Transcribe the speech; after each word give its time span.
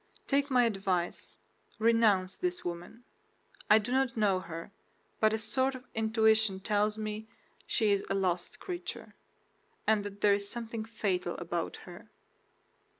Take 0.25 0.49
my 0.49 0.63
advice, 0.65 1.37
renounce 1.77 2.35
this 2.35 2.65
woman. 2.65 3.03
I 3.69 3.77
do 3.77 3.91
not 3.91 4.17
know 4.17 4.39
her, 4.39 4.71
but 5.19 5.31
a 5.31 5.37
sort 5.37 5.75
of 5.75 5.85
intuition 5.93 6.59
tells 6.59 6.97
me 6.97 7.27
she 7.67 7.91
is 7.91 8.03
a 8.09 8.15
lost 8.15 8.59
creature, 8.59 9.13
and 9.85 10.03
that 10.03 10.21
there 10.21 10.33
is 10.33 10.49
something 10.49 10.85
fatal 10.85 11.37
about 11.37 11.75
her." 11.85 12.09